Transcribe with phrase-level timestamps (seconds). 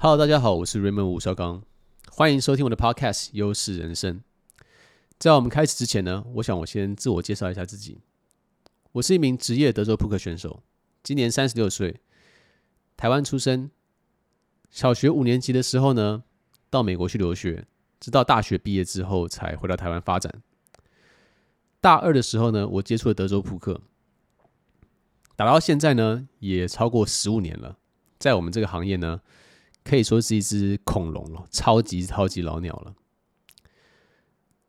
[0.00, 1.60] Hello，大家好，我是 Raymond 吴绍刚，
[2.08, 4.20] 欢迎收听我的 Podcast《优势人生》。
[5.18, 7.98] 在我们开始之前呢，我想我先自我介绍一下自己。
[8.92, 10.62] 我是一名职业德州扑克选手，
[11.02, 12.00] 今年三十六岁，
[12.96, 13.72] 台湾出生。
[14.70, 16.22] 小学五年级的时候呢，
[16.70, 17.66] 到美国去留学，
[17.98, 20.32] 直到大学毕业之后才回到台湾发展。
[21.80, 23.80] 大二的时候呢，我接触了德州扑克，
[25.34, 27.78] 打到现在呢，也超过十五年了。
[28.20, 29.20] 在我们这个行业呢，
[29.88, 32.94] 可以说是一只恐龙了，超级超级老鸟了。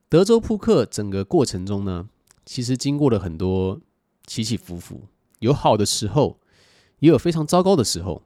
[0.08, 2.10] 德州扑克整个过程中呢，
[2.46, 3.82] 其实经过了很多
[4.26, 5.08] 起起伏伏，
[5.40, 6.40] 有好的时候，
[7.00, 8.24] 也有非常糟糕的时候。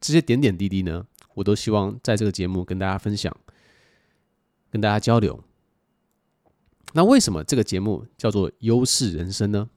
[0.00, 3.36] 这些点点滴滴呢，我都希望在这个节目跟大家分享，
[4.70, 5.42] 跟大家交流。
[6.94, 9.70] 那为什么这个节目叫做优势人生呢？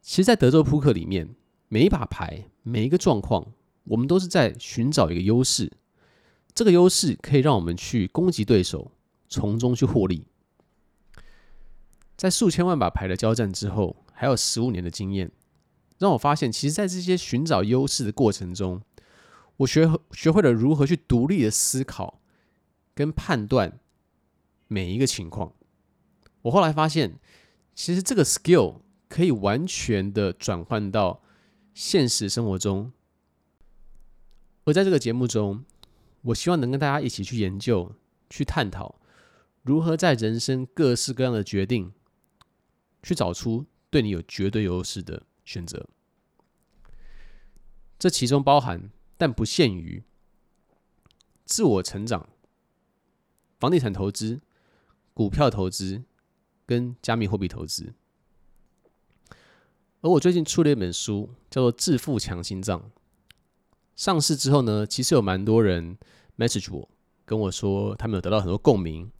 [0.00, 1.34] 其实，在德州扑克里面，
[1.68, 3.52] 每一把牌，每一个状况。
[3.90, 5.72] 我们都是在寻找一个优势，
[6.54, 8.92] 这个优势可以让我们去攻击对手，
[9.28, 10.26] 从中去获利。
[12.16, 15.32] 在数千万把牌的交战之后，还有十五年的经验，
[15.98, 18.80] 让我发现，其实，在这些寻找优势的过程中，
[19.56, 22.20] 我学学会了如何去独立的思考
[22.94, 23.80] 跟判断
[24.68, 25.52] 每一个情况。
[26.42, 27.18] 我后来发现，
[27.74, 31.22] 其实这个 skill 可以完全的转换到
[31.74, 32.92] 现实生活中。
[34.64, 35.64] 而在这个节目中，
[36.22, 37.94] 我希望能跟大家一起去研究、
[38.28, 39.00] 去探讨，
[39.62, 41.92] 如何在人生各式各样的决定，
[43.02, 45.88] 去找出对你有绝对优势的选择。
[47.98, 50.02] 这其中包含，但不限于
[51.44, 52.28] 自我成长、
[53.58, 54.40] 房地产投资、
[55.12, 56.04] 股票投资
[56.66, 57.94] 跟加密货币投资。
[60.02, 62.80] 而我最近出了一本书，叫做《致富强心脏》。
[64.00, 65.98] 上市之后呢，其实有蛮多人
[66.38, 66.88] message 我，
[67.26, 69.12] 跟我说他们有得到很多共鸣，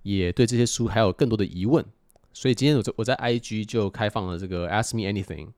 [0.00, 1.84] 也对这些书还有更多的疑问。
[2.32, 5.50] 所以今天我在我在 IG 就开放了这个 Ask Me Anything，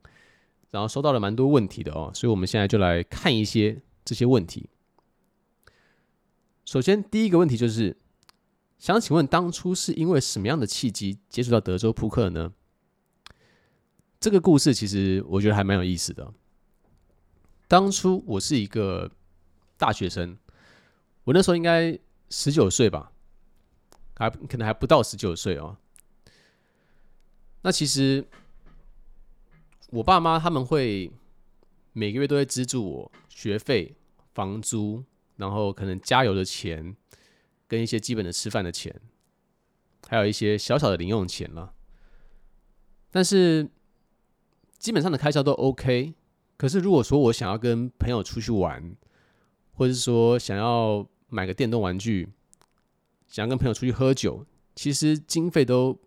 [0.71, 2.11] 然后收到了蛮多问题的哦。
[2.13, 4.69] 所以我们现在就来看一些这些问题。
[6.65, 7.95] 首先第一个问题就是，
[8.77, 12.51] 想请问当初是因为什么样的契机接触到德州扑克呢？
[14.19, 16.33] 这个故事其实我觉得还蛮有意思的。
[17.67, 19.11] 当初我是一个
[19.77, 20.37] 大学生，
[21.25, 23.11] 我那时候应该十九岁吧，
[24.15, 25.77] 还可能还不到十九岁哦。
[27.63, 28.25] 那其实
[29.89, 31.11] 我爸妈他们会
[31.91, 33.95] 每个月都会资助我学费、
[34.33, 35.03] 房租，
[35.35, 36.95] 然后可能加油的钱，
[37.67, 39.01] 跟一些基本的吃饭的钱，
[40.07, 41.73] 还有一些小小的零用钱了。
[43.11, 43.69] 但是
[44.79, 46.13] 基本上的开销都 OK。
[46.57, 48.95] 可是，如果说我想要跟朋友出去玩，
[49.73, 52.27] 或者是说想要买个电动玩具，
[53.27, 54.43] 想要跟朋友出去喝酒，
[54.75, 55.99] 其实经费都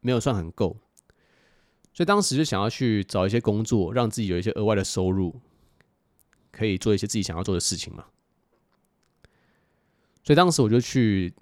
[0.00, 0.76] 没有算很够，
[1.94, 5.40] 所以当时就想要去找一些工作，让自己有一些额外的收入，
[6.52, 8.04] 可以做一些自己想要做的事情嘛。
[10.22, 11.32] 所以当时我就去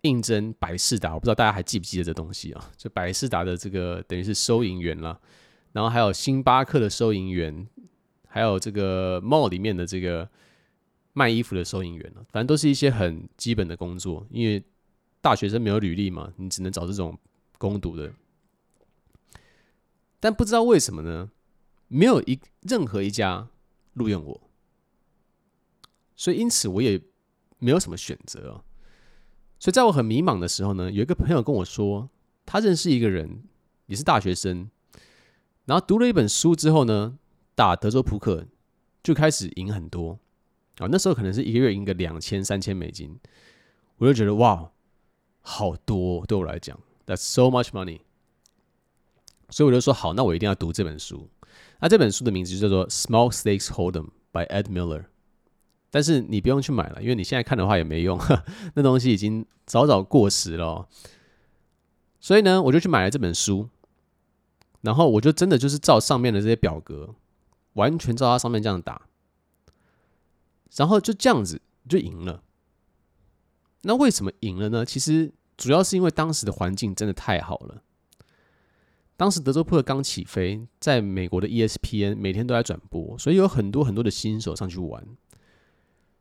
[0.00, 2.70] 应征百事达，我不知道大家还记不记得这东西啊？
[2.78, 5.20] 就百事达的这个等于是收银员了。
[5.76, 7.68] 然后还有星巴克的收银员，
[8.26, 10.26] 还有这个 mall 里面的这个
[11.12, 14.26] 卖衣服的收银员，反正都是一些很基本的工作。
[14.30, 14.64] 因为
[15.20, 17.18] 大学生没有履历嘛，你只能找这种
[17.58, 18.10] 工读的。
[20.18, 21.30] 但不知道为什么呢，
[21.88, 23.46] 没有一任何一家
[23.92, 24.50] 录用我，
[26.14, 26.98] 所以因此我也
[27.58, 28.64] 没有什么选择。
[29.58, 32.08] 所以在我很迷茫的时候呢，有一个朋友跟我说，
[32.46, 33.42] 他认识一个人，
[33.84, 34.70] 也是大学生。
[35.66, 37.18] 然后读了一本书之后呢，
[37.54, 38.46] 打德州扑克
[39.02, 40.18] 就开始赢很多
[40.78, 40.88] 啊！
[40.90, 43.18] 那时候可能是一个月赢个两千、三千美金，
[43.98, 44.70] 我就觉得哇，
[45.40, 48.00] 好多对我来讲，That's so much money。
[49.50, 51.28] 所以我就说好，那我一定要读这本书。
[51.80, 55.04] 那这本书的名字就叫做《Small Stakes Hold'em》by Ed Miller。
[55.90, 58.20] 但是你不用去买了，因为你现在看的话也没用，
[58.74, 60.88] 那东西已经早早过时了哦。
[62.20, 63.68] 所以呢，我就去买了这本书。
[64.82, 67.14] 然后我就真的就是照上面的这些表格，
[67.74, 69.08] 完全照它上面这样打，
[70.76, 72.42] 然后就这样子就赢了。
[73.82, 74.84] 那为什么赢了呢？
[74.84, 77.82] 其实主要是因为当时的环境真的太好了。
[79.16, 85.06] 当时德州扑克刚起飞，在美国的 ESPN 每天都在转播，所以有很多很多的新手上去玩。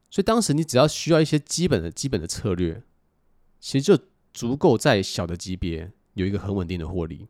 [0.10, 2.82] 所以当时你只要需要一些基本的基本的策略，
[3.60, 4.02] 其实就
[4.34, 7.28] 足够在小的级别有一个很稳定的获利。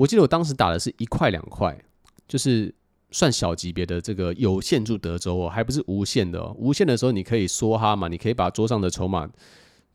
[0.00, 1.78] 我记得我当时打的是一块两块，
[2.26, 2.74] 就是
[3.10, 6.56] 算小级别的这个有限注德州哦，还不是无限的哦。
[6.58, 9.28] 无限的时候你可以梭哈嘛，你可以把桌上的筹码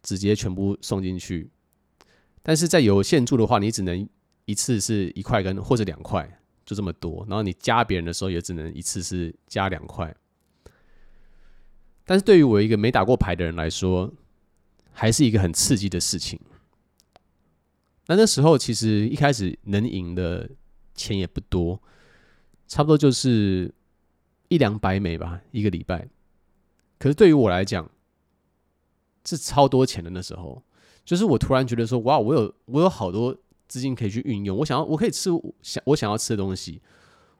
[0.04, 1.50] 直接全部送进去。
[2.44, 4.08] 但是在有限注的话，你只能
[4.46, 7.26] 一次是一块跟或者两块，就这么多。
[7.28, 10.16] 然后你加别人的时候也只能一次是加两块。
[12.04, 14.14] 但是对于我一个没打过牌的人来说，
[14.92, 16.40] 还是一个很刺激的事情。
[18.08, 20.50] 那那时候其实一开始能赢的
[20.94, 21.82] 钱也不多，
[22.68, 23.74] 差不多就是
[24.48, 26.08] 一两百美吧，一个礼拜。
[27.00, 27.90] 可是对于我来讲，
[29.26, 30.10] 是超多钱的。
[30.12, 30.64] 那时候，
[31.04, 33.36] 就是我突然觉得说，哇，我有我有好多
[33.68, 34.56] 资金可以去运用。
[34.58, 35.30] 我想要，我可以吃
[35.62, 36.82] 想我想要吃的东西，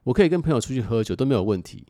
[0.04, 1.86] 我可以跟朋友出去喝酒都没有问题。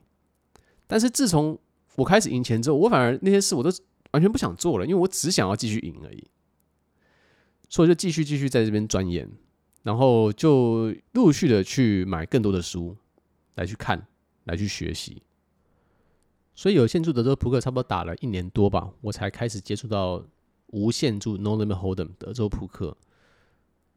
[0.87, 1.59] 但是自从
[1.97, 3.71] 我开始赢钱之后，我反而那些事我都
[4.13, 6.23] 完全不想做了，因为我只想要继续赢而已。
[7.69, 9.29] 所以就继续继续在这边钻研，
[9.83, 12.97] 然后就陆续的去买更多的书
[13.55, 14.07] 来去看，
[14.45, 15.23] 来去学习。
[16.55, 20.25] 所以有限注德州扑克差不多打了一年多吧，我才开始接触到
[20.69, 22.97] 无限注 No Limit Hold'em 德州扑克。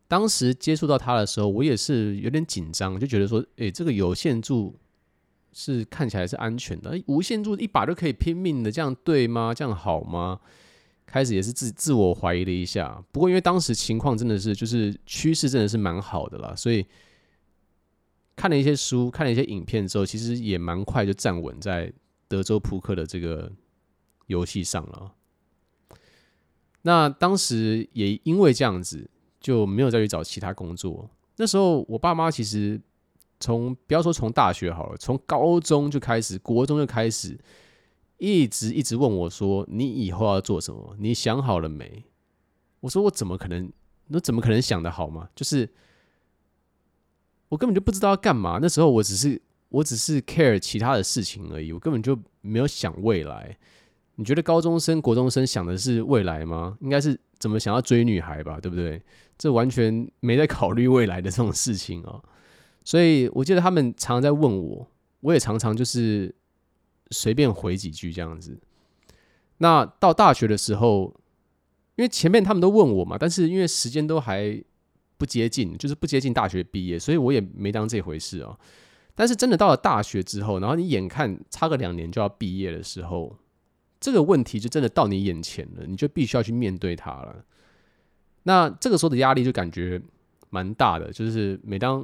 [0.07, 4.75] 当时接触到它的时候，我也是有点紧张，就觉得说，诶，这个有限注
[5.53, 9.53] 是看起来是安全的，无限注一把就可以拼命的，这样对吗？
[9.53, 10.39] 这样好吗？
[11.11, 16.85] 开始也是自自我怀疑了一下，不过因为当时情况真的是就是趋势真的是蛮好的啦，所以
[18.35, 21.91] 看了一些书，看了一些影片之后，其实也蛮快就站稳在
[22.27, 23.51] 德州扑克的这个
[24.27, 25.11] 游戏上了。
[26.83, 29.09] 那当时也因为这样子，
[29.39, 31.09] 就没有再去找其他工作。
[31.37, 32.79] 那时候我爸妈其实
[33.39, 37.35] 从不要说从大学好了，从高中就开始，国中就开始。
[38.19, 40.95] 一直一直问我说：“你以后要做什么？
[40.99, 42.03] 你想好了没？”
[42.81, 43.71] 我说：“我怎么可能？
[44.07, 45.29] 那怎么可能想得好吗？
[45.35, 45.69] 就是
[47.47, 48.59] 我根本就不知道要干嘛。
[48.61, 53.57] 那时候我只是我只是 care 其他的事情而已，我根本就没有想未来。
[54.15, 56.77] 你觉得高中生、国中生想的是未来吗？
[56.81, 59.01] 应该是怎么想要追女孩吧，对不对？
[59.37, 62.21] 这完全没在考虑未来的这种事情哦。
[62.83, 64.85] 所以我记得他们常常在问我，
[65.21, 66.35] 我也常常就是。
[67.11, 68.59] 随便回几句这样子。
[69.57, 71.13] 那到大学的时候，
[71.95, 74.63] 因为前面他们都问我嘛，但是因为时间都还
[75.17, 78.57] 不接近，就是不接近大学毕业，所以我也没当这回事哦。
[79.15, 83.35] 但是真的到了大学之后，然后你眼看差个两年就要毕业的时候，
[83.99, 87.43] 这个问题就真的到你眼前了，你就必须要去面对它了。
[88.43, 90.01] 那这个时候的压力就感觉
[90.49, 91.99] 蛮大的，就是每当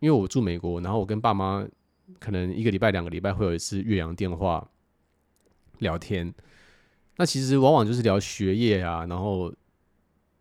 [0.00, 1.66] 因为我住美国，然后我跟爸妈。
[2.18, 4.68] 可能一个礼拜、两个礼拜会有一次岳阳电话
[5.78, 6.32] 聊天，
[7.16, 9.52] 那其实往往就是聊学业啊，然后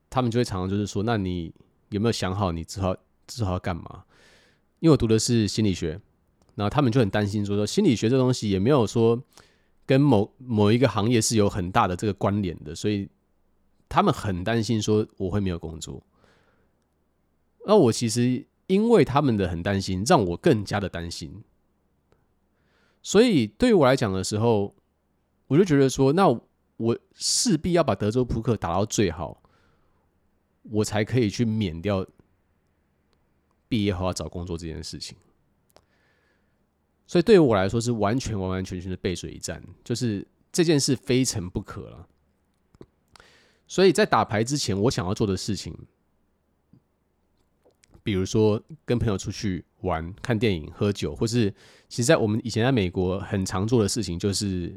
[0.09, 1.53] 他们就会常常就是说：“那你
[1.89, 2.95] 有没有想好你之后
[3.27, 4.03] 之后要干嘛？”
[4.79, 6.00] 因为我读的是心理学，
[6.56, 9.21] 然后他们就很担心说：“说心理学这东西也没有说
[9.85, 13.09] 跟某某一个行业是有很大的这个关联的，所以
[13.89, 16.01] 他们很担心说我会没有工作。”
[17.65, 21.44] 那我其实因为他们的很担心，让我更加的担心。
[23.01, 24.75] 所以对于我来讲的时候，
[25.48, 26.27] 我就觉得说，那
[26.77, 29.42] 我势必要把德州扑克打到最好，
[30.63, 32.06] 我才可以去免掉
[33.68, 35.18] 毕业后要找工作这件事情。
[37.07, 42.07] 所以对于我来说是完全完完全全的背水一战，就是这件事非成不可了。
[43.68, 45.76] 所以在打牌之前，我想要做的事情。
[48.04, 51.50] 比如说跟朋友出去玩、看电影、喝酒，或是
[51.88, 54.73] 其实，在我们以前在美国很常做的事情，就是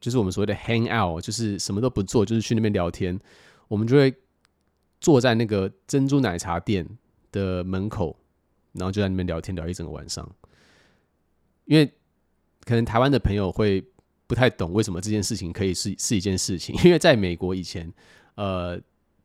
[0.00, 3.18] 就是我们所谓的 hang out，就是什么都不做，就是去那边聊天。
[3.68, 4.14] 我们就会
[5.00, 6.86] 坐在那个珍珠奶茶店
[7.30, 8.16] 的门口，
[8.72, 10.28] 然后就在那边聊天聊一整个晚上。
[11.64, 11.90] 因为
[12.64, 13.82] 可能台湾的朋友会
[14.26, 17.90] 不太懂为什么这件事情可以是是一件事情，因为在美国以前，
[18.34, 18.78] 呃，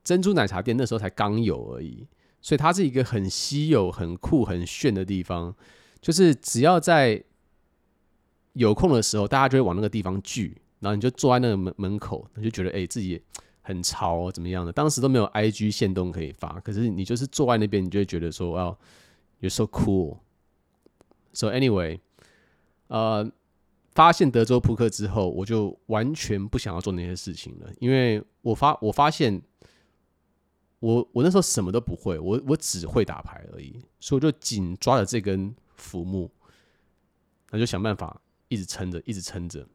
[0.03, 2.07] 珍珠奶茶店那时候才刚有而已。
[2.47, 5.53] 所以它是一个很稀有、很酷、很炫的地方，
[5.99, 7.21] 就是只要在
[8.53, 13.21] 有空的时候，大家就会往那个地方聚，然后你就坐在那个门门口，你就觉得哎、自己
[13.63, 14.71] 很潮，怎么样的？
[14.71, 18.77] 当时都没有 IG 限动可以发，可是你就是坐在那边，你就会觉得说，哇
[19.41, 20.19] ，you're so cool。
[21.33, 21.99] So anyway，
[22.87, 23.29] 呃，
[23.91, 29.41] 发现德州扑克之后，我就完全不想要做那些事情了，因为我发我发现。
[30.79, 36.29] 我我那时候什么都不会，我我只会打牌而已，所以我就紧抓着这根浮木，
[37.49, 39.67] 那就想办法一直撑着，一直撑着，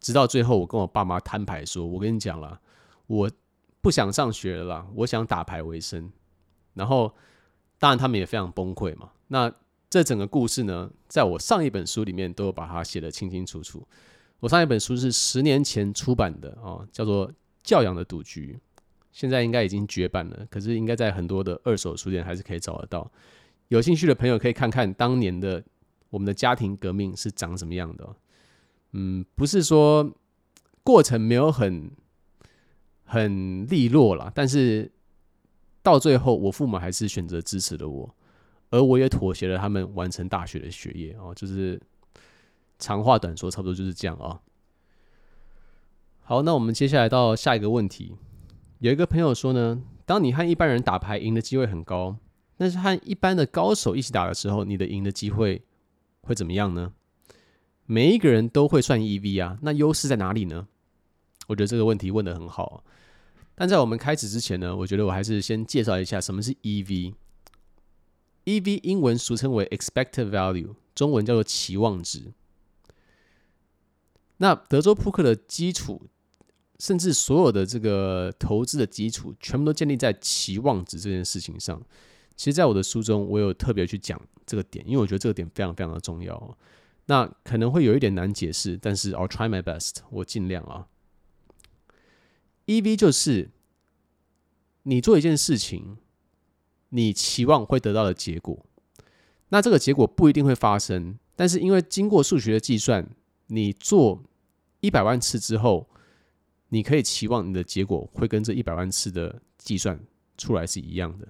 [0.00, 2.60] 直到最后我跟我爸妈摊牌说：“我跟你讲了，
[3.06, 3.30] 我
[3.80, 6.12] 不想上学了，我想打牌为生。”
[6.74, 7.12] 然后
[7.78, 9.10] 当然他们也非常崩溃嘛。
[9.28, 9.52] 那
[9.90, 13.86] 这整个故事呢，在我上一本书里面都有把它写得清清楚楚。
[14.40, 17.28] 我上一本书是十年前出版的哦，叫做
[17.62, 18.60] 《教养的赌局》，
[19.14, 23.08] 现在应该已经绝版了，可是应该在很多的二手书店还是可以找得到。
[23.68, 25.62] 有兴趣的朋友可以看看当年的
[26.10, 28.16] 我们的家庭革命是长什么样的。
[28.90, 30.12] 嗯，不是说
[30.82, 31.92] 过程没有很
[33.04, 34.90] 很利落啦，但是
[35.80, 38.14] 到最后，我父母还是选择支持了我。
[38.70, 41.80] 而我也妥协了，他们完成大学的学业哦，就是
[42.80, 44.40] 长话短说，差不多就是这样啊。
[46.22, 48.16] 好，那我们接下来到下一个问题。
[48.84, 52.18] 有一个朋友说呢，当你和一般人打牌赢的机会很高，
[52.58, 55.62] 但是和一般的高手一起打的时候，你的赢的机会
[56.20, 56.92] 会怎么样呢？
[57.86, 60.68] 每一个人都会算 EV 啊，那优势在哪里呢？
[61.46, 62.84] 我觉得这个问题问得很好。
[63.54, 67.14] 但在我们开始之前呢，我觉得我还是先介绍一下什么是 EV。
[68.44, 72.34] EV 英文俗称为 Expected Value，中文叫做期望值。
[74.36, 76.02] 那德州扑克的基础，
[76.78, 81.80] 甚至所有的这个投资的基础，全部都建立在期望值这件事情上。
[82.36, 86.58] 其实，在我的书中，我有特别去讲这个点，因为我觉得这个点非常非常的重要。
[87.06, 90.86] 那可能会有一点难解释，但是 I'll try my best，我尽量啊。
[92.66, 93.50] EV 就是
[94.84, 95.98] 你做一件事情。
[96.90, 98.64] 你期望会得到的结果，
[99.48, 103.04] 那这个结果不一定会发生，但是因为经过数学的计算，
[103.48, 104.22] 你做
[104.78, 105.88] 一百万次之后，
[106.74, 109.96] 你可以期望你的结果会跟这一百万次的计算
[110.36, 111.28] 出来是一样的。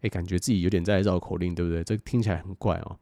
[0.00, 1.84] 哎，感觉自己有点在绕口令，对不对？
[1.84, 2.98] 这听起来很怪哦。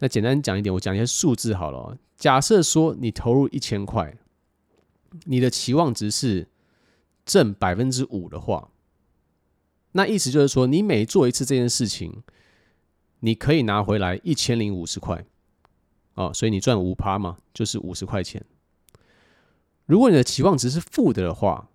[0.00, 1.96] 那简单讲一点，我讲一些数字好了。
[2.16, 4.18] 假设说你投入一千块，
[5.26, 6.48] 你的期望值是
[7.24, 8.72] 正百分之五的话。
[9.92, 12.24] 那意思就是说，你每做一次这件事情，
[13.20, 15.24] 你可以拿回来一千零五十块，
[16.14, 18.44] 哦，所以你赚五趴嘛，就是五十块钱。
[19.92, 21.68] 如果你的期望值是负的的话，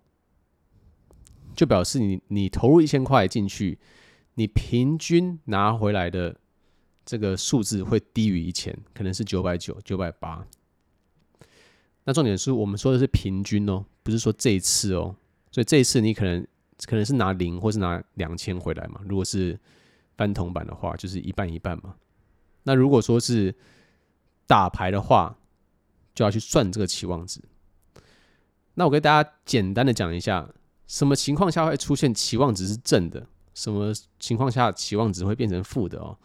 [1.54, 3.78] 就表示你你投入一千块进去，
[4.34, 6.34] 你平均拿回来的
[7.06, 10.44] 这个数字会低于一千，可能是九百九、九百八。
[12.02, 15.14] 那重点是我们说的是平均哦，不是说这一次哦，
[15.52, 16.44] 所以这一次你可能。
[16.86, 19.00] 可能是拿零，或是拿两千回来嘛。
[19.08, 19.58] 如果是
[20.16, 21.96] 翻铜板的话，就是一半一半嘛。
[22.62, 23.52] 那如果说是
[24.46, 25.36] 打牌的话，
[26.14, 27.40] 就要去算这个期望值。
[28.78, 30.48] 那我给大家简单的讲一下，
[30.86, 36.16] 什么情况下会出现期望值是正的，什么情况下期望值会变成负的哦。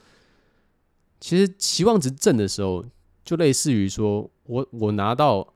[1.19, 2.85] 其实期望值正的时候，
[3.25, 5.53] 就类似于说我我拿到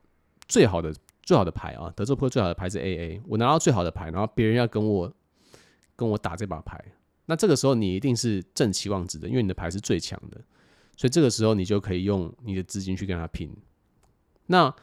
[0.48, 0.94] 最好的。
[1.28, 3.22] 最好的牌啊，德州扑克最好的牌是 AA。
[3.28, 5.14] 我拿到最好的牌，然后别人要跟我
[5.94, 6.82] 跟我打这把牌，
[7.26, 10.40] 那这个时候你一定是正期望值的，因为你的牌是最强的，
[10.96, 13.54] 所以这个时候你就可以用你的资金去跟他拼。
[14.46, 14.74] 那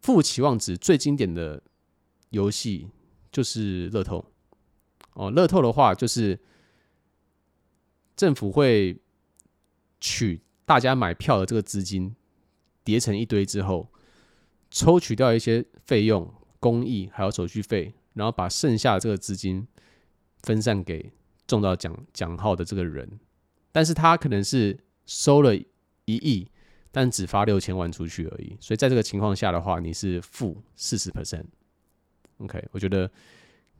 [0.00, 1.62] 负期望值最经典的
[2.30, 2.88] 游戏
[3.30, 4.24] 就是乐透
[5.14, 6.38] 哦，乐透的话就是
[8.16, 9.00] 政府会
[10.00, 12.14] 取大家买票的这个资金
[12.84, 13.88] 叠成一堆之后。
[14.70, 19.66] 抽取掉一些费用、公益还有手续费，然后把剩下的这个资金
[20.42, 21.10] 分散给
[21.46, 23.18] 中到奖奖号的这个人，
[23.72, 25.64] 但是他可能是收了一
[26.04, 26.50] 亿，
[26.90, 28.56] 但只发六千万出去而已。
[28.60, 31.44] 所以在这个情况下的话，你是负四十 percent。
[32.38, 33.08] OK，我觉得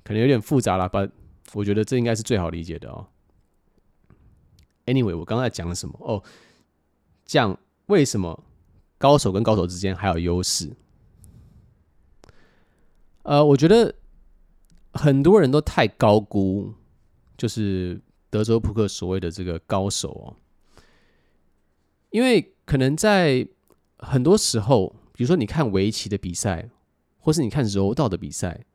[0.02, 1.08] 可能有点复杂了把
[1.52, 3.06] 我觉得这应该是最好理解的哦。
[4.86, 5.98] Anyway，我刚才讲了什么？
[6.00, 6.22] 哦，
[7.24, 8.44] 讲为什么？
[9.00, 10.74] 高手跟高手之间还有优势，
[13.22, 13.94] 呃，我觉得
[14.92, 16.74] 很多人都太高估，
[17.36, 20.34] 就是德州扑克所谓的这个高手哦，
[22.10, 23.48] 因为可能在
[23.96, 26.68] 很多时候，比如说你看围棋的比赛，
[27.18, 28.66] 或是你看柔道的比赛，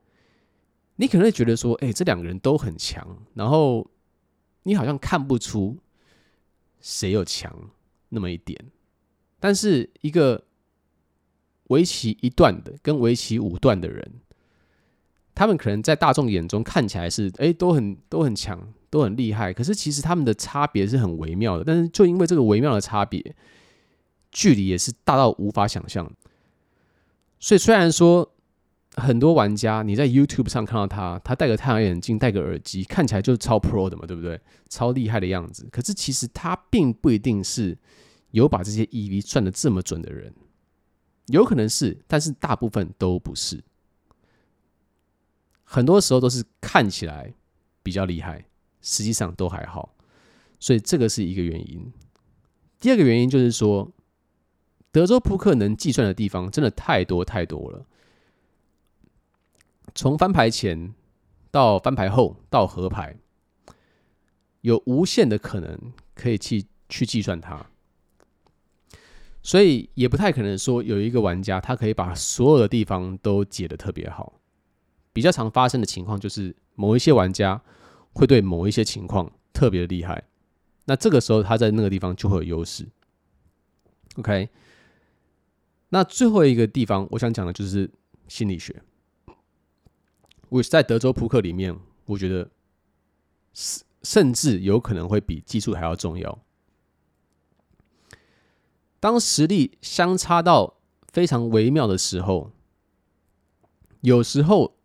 [0.95, 3.87] 你可能会觉得说，哎，这两个人都很强，然后
[4.63, 5.77] 你好像看不出
[6.81, 7.55] 谁有强
[8.09, 8.59] 那么一点。
[9.39, 10.43] 但是一个
[11.67, 14.11] 围棋一段的跟围棋五段的人，
[15.35, 21.63] 他们可能在大众眼中看起来是哎、都很都很强都很厉害，可是其实他们的差别是很微妙的。
[21.63, 23.35] 但是就因为这个微妙的差别，
[24.33, 26.11] 距离也是大到无法想象。
[27.39, 28.33] 所以虽然说
[28.95, 34.41] 很多玩家你在 YouTube 上看到他，他戴个太阳眼镜戴个耳机，看起来就是超 Pro 的嘛，对不对？
[34.67, 35.69] 超厉害的样子。
[35.71, 37.77] 可是其实他并不一定是。
[38.33, 40.33] 有把这些 EV 算的这么准的人，
[41.27, 43.63] 有可能是，但是大部分都不是。
[45.63, 47.31] 很多时候都是看起来
[47.83, 48.43] 比较厉害，
[48.81, 49.95] 实际上都还好。
[50.59, 51.93] 所以这个是一个原因。
[52.79, 53.91] 第二个原因就是说，
[54.93, 57.85] 德州扑克能计算的地方真的太多太多了。
[59.95, 60.93] 从翻牌前
[61.51, 63.17] 到翻牌后到合牌，
[64.61, 67.65] 有无限的可能可以去去计算它。
[69.41, 74.39] 所以也不太可能说有一个玩家他可以把所有的地方都解得特别好。
[75.11, 77.61] 比较常发生的情况就是某一些玩家
[78.13, 80.23] 会对某一些情况特别的厉害，
[80.85, 82.87] 那这个时候他在那个地方就会有优势。
[84.17, 84.47] OK，
[85.93, 87.87] 那最后一个地方我想讲的就是
[88.27, 88.81] 心理学。
[90.49, 92.49] 我在德州扑克里面，我觉得
[93.53, 96.43] 甚甚至有可能会比技术还要重要。
[98.99, 100.79] 当实力相差到
[101.11, 102.51] 非常微妙的时候，
[104.01, 104.75] 有时候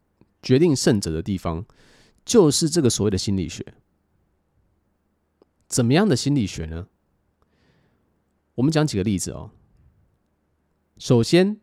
[0.42, 1.64] 决定胜者的地方
[2.22, 3.74] 就是这个所谓的心理学。
[5.68, 6.88] 怎么样的心理学呢？
[8.56, 9.52] 我们讲几个例子哦。
[10.98, 11.60] 首先，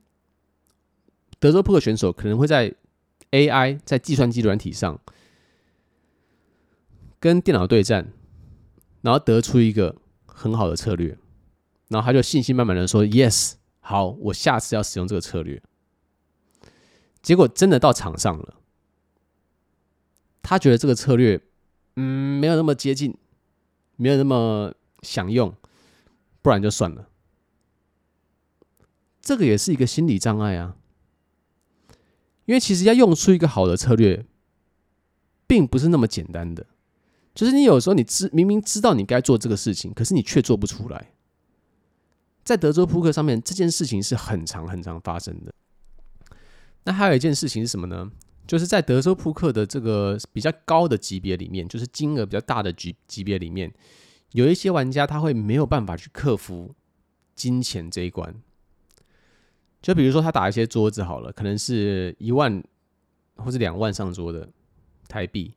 [1.39, 2.74] 德州扑克选手可能会在
[3.32, 5.00] AI 在计算机软体上
[7.20, 8.13] 跟电脑对战，
[9.01, 11.18] 然后得出一个很好的策略。
[11.88, 15.62] 然后他就信心满满的说：“Yes，好，我下次要使用这个策略。”
[17.22, 18.56] 结果真的到场上了，
[20.42, 21.42] 他觉得这个策略，
[21.96, 23.15] 嗯，没有那么接近，
[23.98, 25.54] 没有那么想用，
[26.42, 27.10] 不然就算了。
[29.25, 30.77] 这个也是一个心理障碍啊，
[32.46, 34.24] 因为其实要用出一个好的策略，
[35.48, 36.67] 并不是那么简单的。
[37.34, 41.12] 就是你有时候你知明明知道你该做这个事情，可是你却做不出来。
[42.44, 45.51] 在德州扑克上面，这件事情是很常、很常发生的。
[46.84, 48.12] 那还有一件事情是什么呢？
[48.46, 53.74] 就是在德州扑克的这个比较高的级别里面，就是金额比较大的级级别里面，
[54.34, 56.75] 有一些玩家他会没有办法去克服
[57.34, 58.36] 金钱这一关。
[59.86, 62.63] 就比如说他打一些桌子好了，可能是一万
[63.36, 64.50] 或者两万上桌的
[65.08, 65.54] 台币，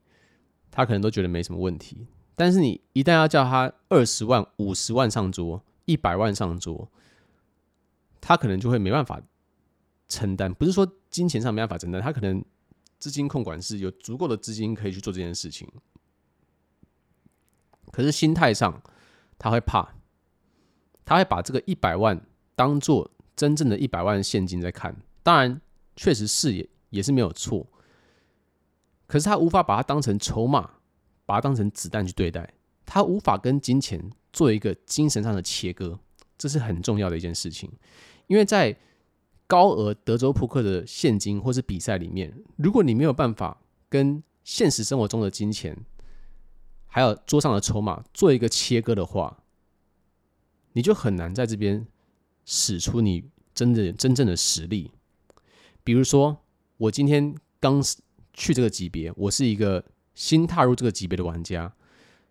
[0.71, 2.07] 他可能都觉得没什么问题。
[2.37, 6.91] 但是你一旦要叫他二十万、五十万上桌，一百万上桌，
[8.21, 9.19] 他可能就会没办法
[10.11, 10.53] 承担。
[10.53, 12.45] 不是说金钱上没办法承担，他可能
[12.99, 15.67] 资金控管是有足够的资金可以去做这件事情。
[17.91, 18.83] 可是心态上，
[19.38, 19.95] 他会怕，
[21.07, 22.21] 他会把这个一百万
[22.55, 24.96] 当做真正的一百万现金在看。
[25.22, 25.61] 当然，
[25.94, 27.64] 确实是也也是没有错。
[29.07, 30.68] 可是他无法把它当成筹码，
[31.24, 32.53] 把它当成子弹去对待。
[32.85, 36.01] 他无法跟金钱做一个精神上的切割，
[36.37, 37.70] 这是很重要的一件事情。
[38.27, 38.77] 因为在
[39.46, 45.77] 高额德州扑克的现金或是比赛里面，如果你没有办法跟现实生活中的金钱，
[46.87, 49.38] 还有桌上的筹码做一个切割的话，
[50.72, 51.87] 你就很难在这边
[52.51, 53.23] 使出你
[53.55, 54.91] 真的真正的实力。
[55.85, 56.35] 比如说，
[56.79, 57.83] 我今天刚
[58.33, 59.85] 去这个级别，我是一个
[60.15, 61.71] 新踏入这个级别的玩家。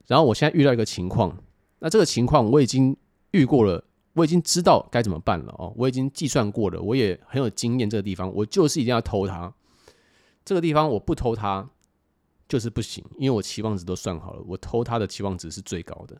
[0.08, 1.38] 然后我现在遇到一个情况，
[1.78, 2.98] 那这个情况我已经
[3.30, 7.88] 遇过了，我已经知道该怎么办了哦，我已经计算过了，我也很有经验。
[7.88, 9.54] 这个地方我就是一定要偷它，
[10.44, 11.70] 这个地方我不偷它
[12.50, 16.18] 就是不行，因为我期望值都算好了，我偷它的期望值是最高的。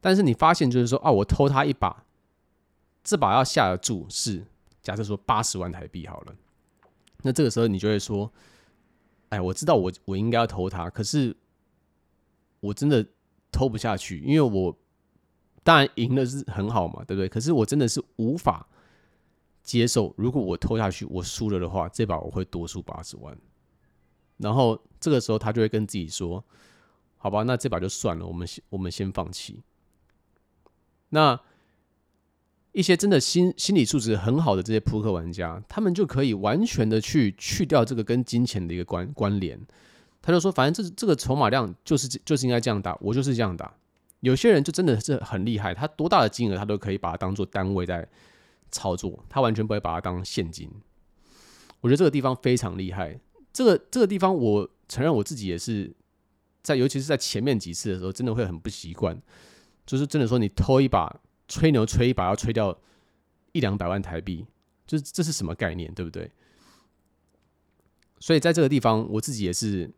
[0.00, 2.04] 但是你发现就是说啊，我偷它一把，
[3.02, 4.44] 这把要下的注是
[4.82, 6.34] 假设说八十万台币好了，
[7.22, 8.32] 那这个时候你就会说，
[9.30, 11.36] 哎，我知道我我应该要偷它，可是。
[12.62, 13.02] 我真的
[13.50, 14.78] 偷不下去，因为我
[15.62, 17.26] 当然赢的是很好嘛，对不对？
[17.26, 18.68] 可是我真的是无法
[19.62, 23.34] 接受，如果我偷下去，我输了的话，这把我会多输八十万。
[24.36, 26.44] 然后这个时候他就会跟自己说
[27.16, 29.62] ：“好吧，那这把就算了，我们先我们先放弃。”
[31.08, 31.40] 那
[32.72, 39.60] 一些真的心心理素质很好的这些扑克玩家，他们就可以完全的去去掉这个跟金钱的一个关关联。
[40.22, 43.72] 他就说：“反正这这个筹码量就是就是应该这样打，我就是这样打。
[44.20, 48.06] 有些人就真的是很厉害，他多大的金额他都可以把它当做单位在
[48.70, 50.70] 操作，他完全不会把它当现金。
[51.80, 53.18] 我觉得这个地方非常厉害。
[53.52, 55.90] 这个这个地方，我承认我自己也是
[56.62, 59.18] 在，尤其是在前面几次的时候，真的会很不习惯。
[59.86, 61.18] 就是真的说，你偷一把
[61.50, 62.74] 吹牛吹一把要吹掉
[63.52, 64.46] 一两百万台币，
[64.86, 66.30] 就是这是什么概念，对不对？
[68.20, 69.90] 所以在这个地方，我自己也是。”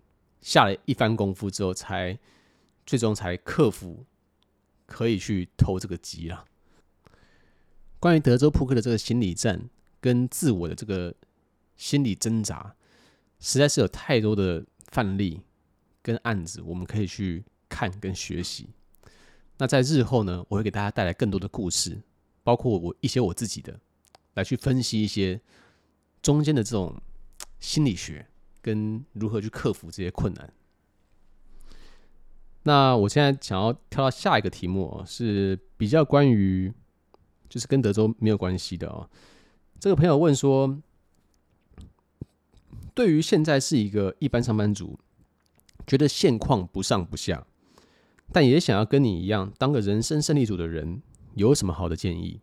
[0.43, 2.19] 下了一番功夫之后，才
[2.85, 4.05] 最终才克服，
[4.87, 6.45] 可以去偷这个鸡了。
[8.01, 11.15] 关于德州扑克的这个心理战跟自我的这个
[11.77, 12.75] 心理挣扎，
[13.39, 15.43] 实在是有太多的范例
[16.03, 18.71] 跟案子，我们可以去看跟学习。
[19.63, 22.03] 那在日后呢，我会给大家带来更多的故事，
[22.43, 23.79] 包括我一些我自己的，
[24.35, 25.41] 来去分析一些
[26.21, 27.01] 中间的这种
[27.61, 28.27] 心理学
[28.61, 30.53] 跟如何去克服这些困难。
[32.65, 36.73] 那我现在想要跳到下一个题目哦，是比较关于
[37.49, 39.09] 就是跟德州没有关系的哦。
[39.79, 40.77] 这个朋友问说，
[42.95, 44.99] 对于现在是一个一般上班族，
[45.87, 47.47] 觉得现况不上不下，
[48.33, 51.03] 但也想要跟你一样当个人生胜利组的人，
[51.35, 52.41] 有什么好的建议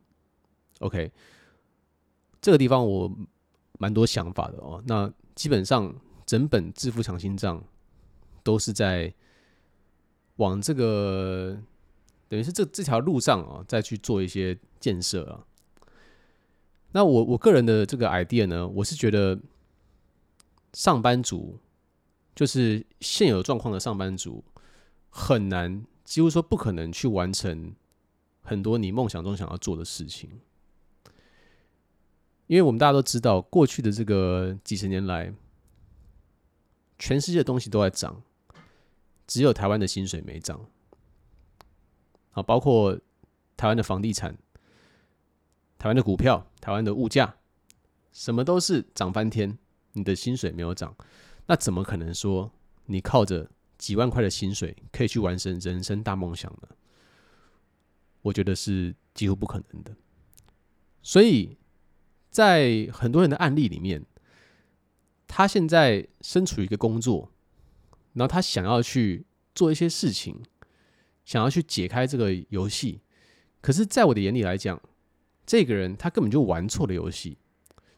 [0.79, 1.11] ？OK，
[2.41, 3.11] 这个地方我
[3.77, 4.83] 蛮多想法的哦。
[4.85, 7.59] 那基本上整本《致富强心脏》
[8.43, 9.13] 都是在。
[10.39, 11.59] 往这个
[12.29, 15.43] 等于是这这条路上啊，再去做一些建设啊。
[16.93, 19.37] 那我我个人的这个 idea 呢，我是觉得
[20.71, 21.59] 上班族
[22.33, 24.41] 就是现有状况的上班族
[25.09, 27.73] 很难，几乎说不可能去完成
[28.41, 30.29] 很多你梦想中想要做的事情，
[32.47, 35.33] 因为我们大家都知道，过去的这个几十年来，
[36.97, 38.21] 全世界的东西都在涨。
[39.27, 40.65] 只有台湾的薪水没涨，
[42.31, 42.99] 啊，包括
[43.55, 44.35] 台湾的房地产、
[45.77, 47.35] 台湾的股票、台湾的物价，
[48.11, 49.59] 什么都是涨翻天。
[49.93, 50.95] 你的薪水没有涨，
[51.45, 52.51] 那怎么可能说
[52.85, 56.67] 你靠着几万块的薪水可以去完成人生大梦想呢？
[58.21, 59.95] 我觉得是几乎不可能的。
[61.01, 61.57] 所以
[62.29, 64.05] 在很多人的案例里面，
[65.25, 67.31] 他现在身处一个工作。
[68.13, 70.43] 然后他想要去做一些事情，
[71.23, 73.01] 想要去解开这个游戏，
[73.61, 74.81] 可是，在我的眼里来讲，
[75.45, 77.37] 这个人他根本就玩错了游戏，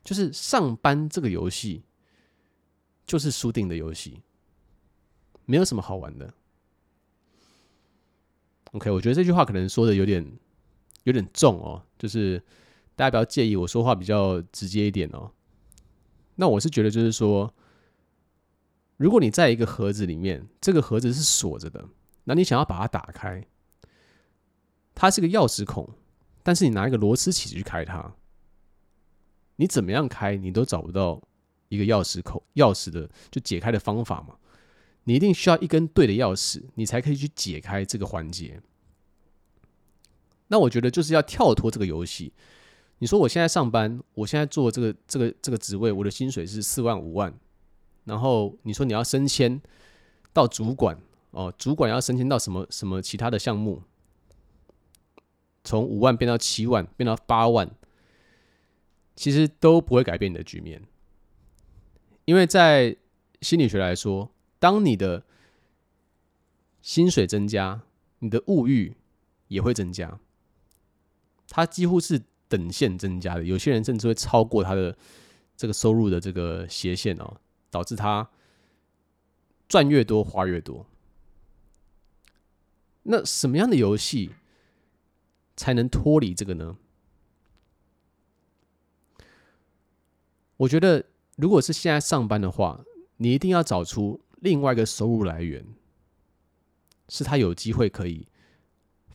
[0.04, 1.84] 就是上班这个游戏
[3.06, 4.22] 就是输定的游戏，
[5.52, 6.34] 没有什么好玩的。
[8.72, 10.26] OK，我觉得这句话可能说的有点
[11.04, 12.42] 有点重哦，就是
[12.96, 15.30] 大家不要介意我说话比较直接一点哦。
[16.36, 17.54] 那我是觉得就是说。
[18.96, 21.84] 如果你在一个盒子里面，这个盒子是锁着的，
[22.26, 23.44] 那你想要把它打开，
[24.94, 25.90] 它是个钥匙孔，
[26.44, 28.14] 但是你拿一个螺丝起去开它，
[29.56, 31.20] 你怎么样开，你都找不到
[31.70, 34.36] 一个钥匙口钥匙的就解开的方法嘛？
[35.04, 38.62] 你一定需要一根对的钥匙，你才可以去解开这个环节。
[40.48, 42.34] 那我觉得就是要跳脱这个游戏。
[43.00, 47.34] 你说我现在上班，我现在做这个这个这个职位，我的薪水是四万五万。
[48.04, 49.62] 然后你说你要升迁
[50.34, 50.98] 到主管
[51.32, 53.82] 哦，主管要升迁到什么什么其他的项目，
[55.64, 57.70] 从五万变到七万，变到八万，
[59.16, 60.84] 其实都不会改变你的局面，
[62.26, 62.98] 因为在
[63.42, 65.26] 心理学来说，当你的
[66.82, 67.82] 薪水增加，
[68.19, 68.95] 你的物欲
[69.47, 70.21] 也会增加，
[71.50, 74.95] 它几乎是等线增加的，有些人甚至会超过他的
[75.58, 77.41] 这个收入的这个斜线哦。
[77.71, 78.30] 导致他
[79.69, 80.86] 赚越多花越多。
[83.04, 84.32] 那什么样的游戏
[85.56, 86.76] 才能脱离这个呢？
[90.58, 91.06] 我觉得，
[91.38, 92.84] 如果是现在上班的话，
[93.15, 95.65] 你一定要找出另外一个收入来源，
[97.10, 98.27] 是他有机会可以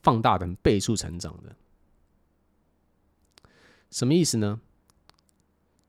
[0.03, 1.55] 放大的倍数成长的。
[3.91, 4.61] 什么意思呢？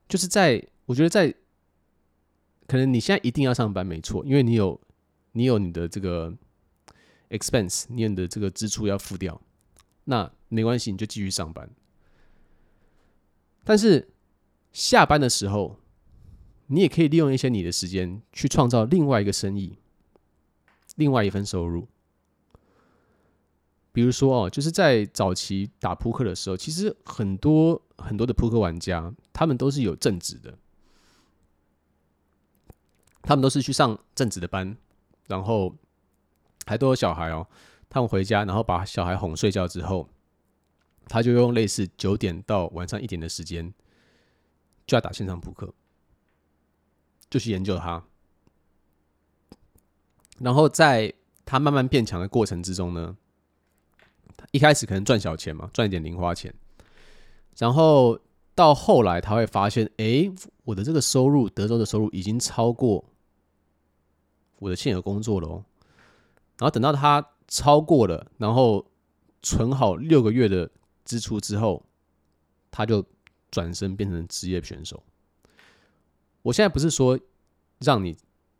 [0.07, 1.33] 就是在我觉得在。
[2.69, 4.77] 可能你现在一定要上班，没错，因为你有
[5.31, 6.37] 你有你的这个
[7.29, 9.41] expense，你有你的这个支出要付掉，
[10.03, 11.69] 那没关系，你就继续上班。
[13.63, 14.09] 但是
[14.73, 15.79] 下班的时候，
[16.67, 19.77] 你也可以利用一些你的时间去创造另外一个生意，
[20.95, 21.87] 另外一份收入。
[23.91, 30.57] 比如说哦，就是在早期打扑克的时候，其实很多很多的扑克玩家，他们都是有正职的。
[33.23, 34.77] 他们都是去上正职的班，
[35.27, 35.75] 然后
[36.65, 37.47] 还都有小孩哦。
[37.89, 40.07] 他们回家，然后把小孩哄睡觉之后，
[41.07, 43.73] 他就用类似九点到晚上一点的时间，
[44.85, 45.73] 就要打线上扑克，
[47.29, 48.03] 就去研究它。
[50.39, 51.13] 然后在
[51.45, 53.17] 他慢慢变强的过程之中呢，
[54.51, 56.53] 一开始可能赚小钱嘛，赚一点零花钱，
[57.57, 58.19] 然后
[58.53, 60.31] 到后来他会发现，哎，
[60.63, 63.03] 我的这个收入，德州的收入已经超过。
[64.59, 65.63] 我的现有工作了哦，
[66.57, 68.83] 然后等到他超过了，然后
[69.43, 70.67] 存好六个月的
[71.05, 71.85] 支出之后，
[72.71, 73.05] 他就
[73.51, 75.03] 转身变成职业选手。
[76.47, 77.19] 我现在不是说
[77.79, 78.15] 让你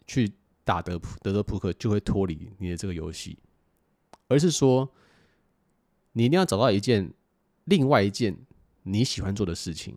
[0.06, 0.30] 去
[0.66, 3.38] 打德德州扑克就会脱离你的这个游戏，
[4.28, 4.92] 而是说
[6.12, 7.14] 你一定要找到一件
[7.64, 8.38] 另外一件
[8.84, 9.96] 你喜欢做的事情，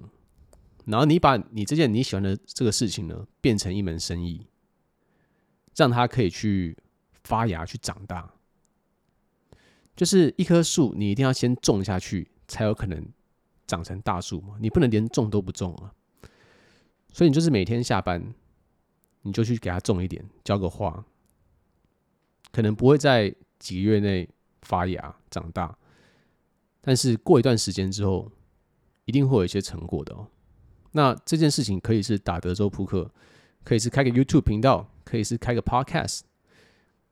[0.84, 4.46] 然后你把你这件你喜欢的这个事情呢，变成一门生意，
[5.74, 6.76] 让它可以去
[7.24, 8.32] 发芽、去长大。
[9.96, 13.04] 就是一棵树，你一定要先种下去，才有可能
[13.66, 14.54] 长成大树嘛。
[14.60, 15.92] 你不能连种都不种啊。
[17.12, 18.34] 所以你就是每天下班，
[19.22, 21.04] 你就去给它种一点，浇个花，
[22.52, 24.28] 可能不会在几个月内
[24.62, 25.76] 发芽长大，
[26.80, 28.30] 但是过一段时间之后，
[29.04, 30.26] 一定会有一些成果的哦。
[30.92, 33.10] 那这件事情可以是打德州扑克，
[33.64, 36.20] 可以是开个 YouTube 频道，可以是开个 Podcast，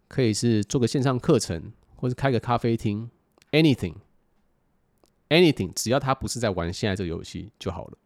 [0.08, 1.72] 可以是做个线上课程。
[2.00, 3.10] 或者开个咖啡厅
[3.50, 7.98] ，anything，anything，只要他不是在玩现在这个游戏就好了。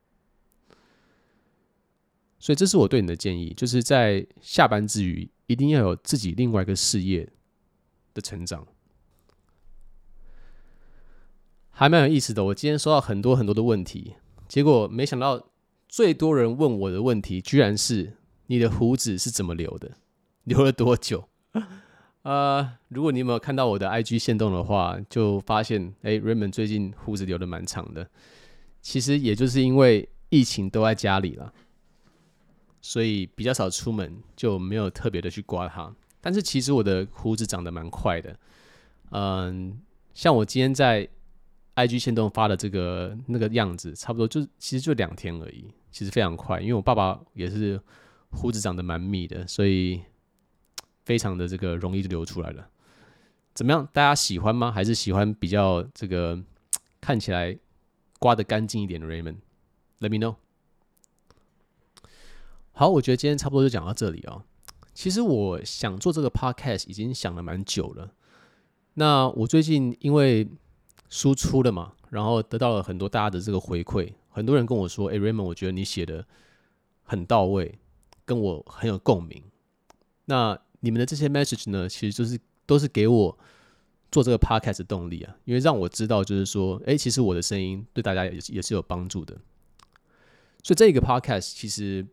[2.43, 7.29] 所以这是我对你的建议，就是在下班之余，一定要有自己另外一个事业
[8.13, 8.67] 的成长，
[11.71, 12.43] 还蛮有意思的。
[12.43, 14.15] 我今天收到很多很多的问题，
[14.49, 15.51] 结果没想到
[15.89, 18.15] 最多人问我的问题，居然是
[18.49, 19.93] 你的胡子是怎么留的，
[20.43, 21.29] 留了多久？
[22.23, 28.11] 呃，如果你有没有看到我的 IG 限动的话，就发现，哎，Raymond 最近胡子留的蛮长的。
[28.81, 31.55] 其实也就是因为疫情都在家里了，
[32.83, 35.91] 所以比较少出门，就没有特别的去刮它。
[36.21, 38.37] 但是其实我的胡子长得蛮快的，
[39.13, 39.81] 嗯，
[40.13, 41.09] 像我今天在
[41.77, 46.61] IG 线动发的这个那个样子，差不多就其实就两天而已，其实非常快。
[46.61, 47.81] 因为我爸爸也是
[48.31, 50.03] 胡子长得蛮密的，所以。
[51.05, 52.65] 非常的这个容易就流出来了，
[53.55, 53.85] 怎么样？
[53.93, 54.71] 大家喜欢吗？
[54.71, 56.41] 还是喜欢比较这个
[57.03, 57.59] 看起来
[58.21, 60.37] 刮的干净一点的 Raymond？Let me know。
[62.73, 64.43] 好，我觉得今天差不多就讲到这里、哦。
[64.95, 68.13] 其实我想做这个 podcast 已经想了蛮久了。
[68.95, 70.49] 那我最近因为
[71.09, 76.27] 输出了嘛，然后得到了很多大家的这个回馈，很多人跟我说：“哎，Raymond，我觉得你写的
[77.03, 77.79] 很到位，
[78.25, 79.43] 跟我很有共鸣。”
[80.27, 83.39] 那你们的这些 message 呢，其实就是都是给我
[84.11, 89.35] 做这个 podcast 的动力啊，因为让我知道，就是说，哎，其实我的声音对大家也也是有帮助的。
[90.63, 92.07] 所以这个 podcast 其实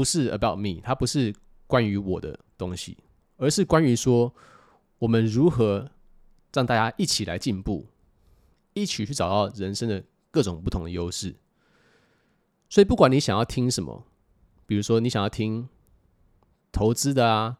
[0.00, 1.30] 不是 about me，它不是
[1.66, 2.96] 关于我的东西，
[3.36, 4.34] 而是关于说
[4.98, 5.90] 我们如何
[6.54, 7.86] 让大家一起来进步，
[8.72, 11.36] 一起去找到人生的各种不同的优势。
[12.70, 14.06] 所以不管你想要听什么，
[14.64, 15.68] 比如说你想要听
[16.72, 17.58] 投资的啊。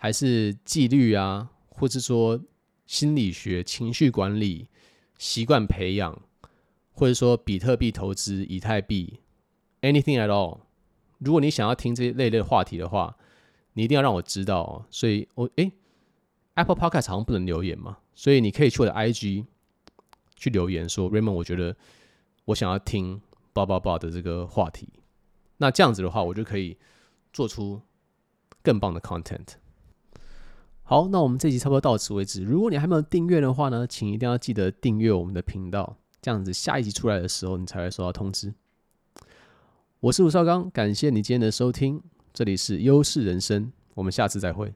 [0.00, 2.40] 还是纪律啊，或者说
[2.86, 4.68] 心理学、情绪管理、
[5.16, 6.22] 习惯培养，
[6.92, 9.18] 或者说比特币投资、以太币
[9.80, 10.60] ，anything at all。
[11.18, 13.16] 如果你想要听这一类类的话题的话，
[13.74, 14.86] 你一定要让我知道哦。
[14.90, 15.72] 所以我，我、欸、诶
[16.54, 19.44] ，Apple Podcast 好像不能留言嘛，所以你可以去我的 IG
[20.36, 21.76] 去留言说，Raymond，我觉得
[22.46, 23.20] 我想要听
[23.52, 24.88] 叭叭叭的这个话题。
[25.58, 26.76] 那这样子的话，我就可以
[27.32, 27.80] 做出
[28.62, 29.54] 更棒的 content。
[30.84, 32.42] 好，那我们这集差不多到此为止。
[32.42, 38.54] 如果你还没有订阅的话呢，请一定要记得订阅我们的频道，这样子下一集出来的时候，你才会收到通知。
[40.00, 42.00] 我是吴少刚，感谢你今天的收听，
[42.32, 44.72] 这里是优势人生，我们下次再会。